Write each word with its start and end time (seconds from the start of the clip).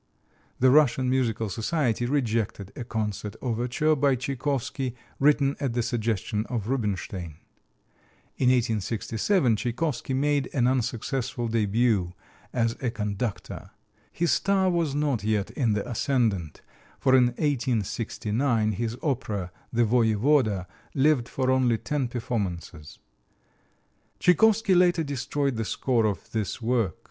The 0.59 0.71
Russian 0.71 1.11
Musical 1.11 1.47
Society 1.47 2.07
rejected 2.07 2.71
a 2.75 2.83
concert 2.83 3.35
overture 3.39 3.95
by 3.95 4.15
Tchaikovsky, 4.15 4.95
written 5.19 5.55
at 5.59 5.73
the 5.73 5.83
suggestion 5.83 6.43
of 6.47 6.67
Rubinstein. 6.69 7.35
In 8.35 8.49
1867 8.49 9.55
Tchaikovsky 9.57 10.15
made 10.15 10.49
an 10.55 10.65
unsuccessful 10.65 11.47
début 11.47 12.13
as 12.51 12.75
a 12.81 12.89
conductor. 12.89 13.69
His 14.11 14.31
star 14.31 14.71
was 14.71 14.95
not 14.95 15.23
yet 15.23 15.51
in 15.51 15.73
the 15.73 15.87
ascendant, 15.87 16.61
for 16.97 17.15
in 17.15 17.25
1869 17.37 18.71
his 18.71 18.97
opera, 19.03 19.51
"The 19.71 19.83
Voyevoda," 19.85 20.65
lived 20.95 21.29
for 21.29 21.51
only 21.51 21.77
ten 21.77 22.07
performances. 22.07 22.97
Tchaikovsky 24.17 24.73
later 24.73 25.03
destroyed 25.03 25.57
the 25.57 25.63
score 25.63 26.07
of 26.07 26.31
this 26.31 26.59
work. 26.59 26.97